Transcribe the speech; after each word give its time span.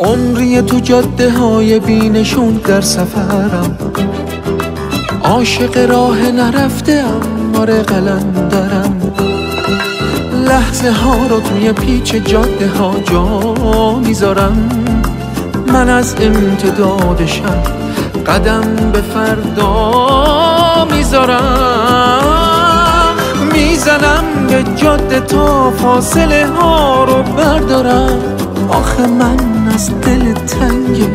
عمری 0.00 0.62
تو 0.62 0.80
جاده 0.80 1.30
های 1.30 1.80
بینشون 1.80 2.54
در 2.54 2.80
سفرم. 2.80 3.78
عاشق 5.24 5.90
راه 5.90 6.18
نرفته 6.30 7.04
آره 7.58 7.82
قلندرم 7.82 9.12
لحظه 10.48 10.90
ها 10.90 11.16
رو 11.30 11.40
توی 11.40 11.72
پیچ 11.72 12.14
جاده 12.14 12.68
ها 12.68 12.94
جا 13.10 13.54
می‌ذارم. 13.98 14.68
من 15.72 15.88
از 15.88 16.14
امتداد 16.20 17.26
شب 17.26 17.62
قدم 18.26 18.90
به 18.92 19.00
فردا 19.00 20.84
می‌ذارم. 20.92 21.42
می‌زنم 23.52 24.24
به 24.48 24.64
جاده 24.76 25.20
تا 25.20 25.70
فاصله 25.70 26.46
ها 26.46 27.04
رو 27.04 27.22
بردارم. 27.22 28.35
آخه 28.68 29.06
من 29.06 29.36
از 29.74 29.90
دل 30.00 30.32
تنگ 30.32 31.08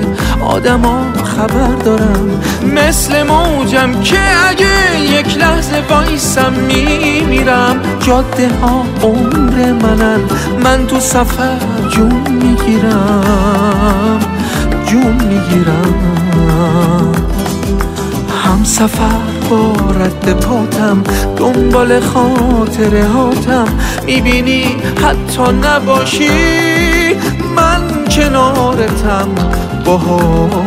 آدما 0.47 1.03
خبر 1.23 1.75
دارم. 1.85 2.41
مثل 2.75 3.23
موجم 3.23 4.01
که 4.01 4.19
اگه 4.49 5.01
یک 5.01 5.37
لحظه 5.37 5.83
وایسم 5.89 6.53
میمیرم. 6.53 7.75
جاده 7.99 8.49
ها 8.61 8.85
عمر 9.03 9.71
منن 9.71 10.19
من 10.63 10.87
تو 10.87 10.99
سفر 10.99 11.57
جون 11.89 12.21
می‌گیرم 12.29 14.19
جون 14.85 15.13
می‌گیرم. 15.13 15.95
هم 18.45 18.63
سفر 18.63 19.21
با 19.49 19.73
رد 19.99 20.33
پاتم 20.33 21.03
دنبال 21.37 21.99
خاطره 21.99 23.05
هاتم. 23.07 23.65
می‌بینی 24.05 24.65
حتی 25.03 25.51
نباشی. 25.63 26.29
من 27.55 28.05
کنارتم 28.05 29.29
باهاتم. 29.85 30.61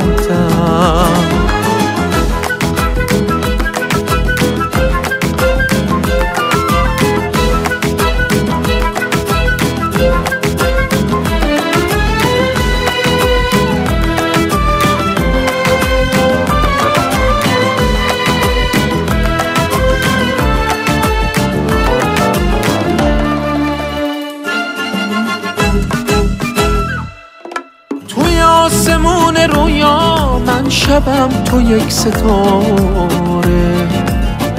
رویا 29.46 30.38
من 30.46 30.70
شبم 30.70 31.28
تو 31.44 31.60
یک 31.60 31.92
ستاره. 31.92 33.88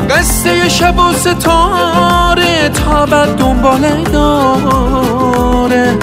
قصه 0.09 0.69
شب 0.69 0.99
و 0.99 1.13
ستاره 1.13 2.69
تا 2.69 3.05
بعد 3.05 3.35
دنباله 3.35 4.03
داره. 4.03 5.97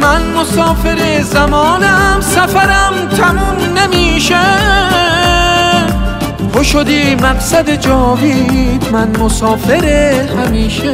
من 0.00 0.22
مسافر 0.40 1.22
زمانم 1.22 2.20
سفرم 2.20 3.08
تموم 3.16 3.78
نمیشه. 3.78 4.40
تو 6.60 6.64
شدی 6.64 7.14
مقصد 7.14 7.70
جاوید 7.70 8.88
من 8.92 9.16
مسافر 9.20 9.84
همیشه. 10.46 10.92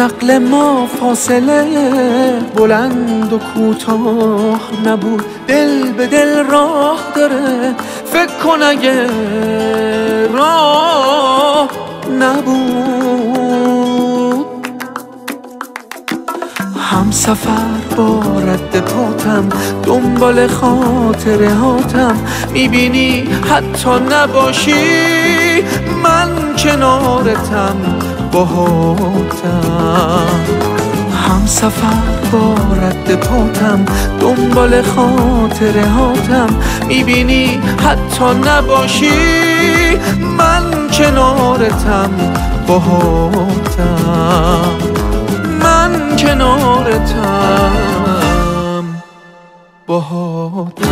نقل 0.00 0.38
ما 0.38 0.86
فاصله 0.86 1.66
بلند 2.56 3.32
و 3.32 3.38
کوتاه 3.38 4.60
نبود. 4.86 5.24
دل 5.46 5.92
به 5.92 6.06
دل 6.06 6.44
راه 6.46 6.98
داره. 7.16 7.74
فکر 8.12 8.38
کن 8.44 8.62
اگه 8.62 9.06
راه 10.32 11.68
نبود. 12.20 13.60
هم 16.78 17.10
سفر 17.10 17.96
با 17.96 18.22
رد 18.46 18.80
پاتم 18.80 19.48
دنبال 19.82 20.46
خاطره 20.46 21.54
هاتم. 21.54 22.16
می‌بینی 22.52 23.28
حتی 23.50 23.90
نباشی 24.10 25.62
من 26.04 26.56
کنارتم 26.56 27.76
باهاتم 28.32 29.79
سفر 31.70 32.30
با 32.32 32.54
رد 32.82 33.14
پاتم 33.14 33.84
دنبال 34.20 34.82
خاطره 34.82 35.86
هاتم 35.86 36.48
می‌بینی 36.88 37.60
حتی 37.84 38.24
نباشی 38.46 39.10
من 40.38 40.62
کنارتم 40.92 42.10
باهاتم. 42.66 43.50
من 45.62 46.16
کنارتم 46.16 47.72
باهاتم. 49.86 50.90